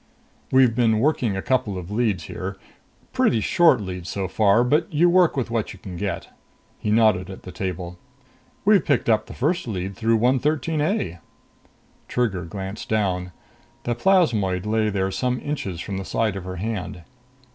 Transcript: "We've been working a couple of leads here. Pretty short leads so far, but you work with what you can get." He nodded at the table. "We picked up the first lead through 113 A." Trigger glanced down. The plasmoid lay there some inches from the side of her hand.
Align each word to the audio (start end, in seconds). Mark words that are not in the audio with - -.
"We've 0.51 0.73
been 0.73 0.97
working 0.97 1.37
a 1.37 1.43
couple 1.43 1.77
of 1.77 1.91
leads 1.91 2.23
here. 2.23 2.57
Pretty 3.13 3.39
short 3.39 3.79
leads 3.79 4.09
so 4.09 4.27
far, 4.27 4.63
but 4.63 4.91
you 4.91 5.11
work 5.11 5.37
with 5.37 5.51
what 5.51 5.73
you 5.73 5.77
can 5.77 5.95
get." 5.95 6.29
He 6.79 6.89
nodded 6.89 7.29
at 7.29 7.43
the 7.43 7.51
table. 7.51 7.99
"We 8.65 8.79
picked 8.79 9.09
up 9.09 9.27
the 9.27 9.35
first 9.35 9.67
lead 9.67 9.95
through 9.95 10.15
113 10.15 10.81
A." 10.81 11.19
Trigger 12.07 12.45
glanced 12.45 12.89
down. 12.89 13.31
The 13.83 13.93
plasmoid 13.93 14.65
lay 14.65 14.89
there 14.89 15.11
some 15.11 15.39
inches 15.39 15.79
from 15.79 15.97
the 15.99 16.03
side 16.05 16.35
of 16.35 16.45
her 16.45 16.55
hand. 16.55 17.03